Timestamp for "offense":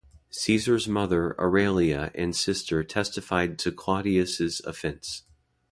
4.61-5.25